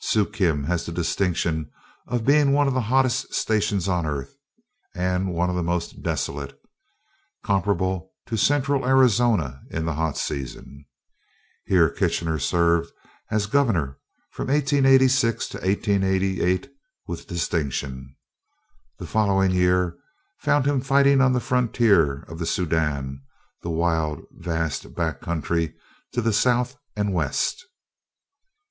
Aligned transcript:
Suakim 0.00 0.64
has 0.64 0.86
the 0.86 0.92
distinction 0.92 1.70
of 2.08 2.24
being 2.24 2.52
one 2.54 2.66
of 2.66 2.72
the 2.72 2.80
hottest 2.88 3.34
stations 3.34 3.86
on 3.86 4.06
earth, 4.06 4.34
and 4.94 5.34
one 5.34 5.50
of 5.50 5.56
the 5.56 5.62
most 5.62 6.02
desolate, 6.02 6.58
comparable 7.44 8.10
to 8.24 8.34
Central 8.38 8.86
Arizona 8.86 9.60
in 9.70 9.84
the 9.84 9.92
hot 9.92 10.16
season. 10.16 10.86
Here 11.66 11.90
Kitchener 11.90 12.38
served 12.38 12.90
as 13.30 13.44
Governor 13.44 13.98
from 14.30 14.46
1886 14.48 15.48
to 15.48 15.58
1888, 15.58 16.72
with 17.06 17.26
distinction. 17.26 18.16
The 18.98 19.06
following 19.06 19.50
year 19.50 19.98
found 20.38 20.64
him 20.64 20.80
fighting 20.80 21.20
on 21.20 21.34
the 21.34 21.40
frontier 21.40 22.22
of 22.22 22.38
the 22.38 22.46
Soudan, 22.46 23.20
the 23.60 23.68
wild, 23.68 24.22
vast 24.32 24.94
back 24.94 25.20
country 25.20 25.74
to 26.12 26.22
the 26.22 26.32
south 26.32 26.74
and 26.96 27.12
west. 27.12 27.62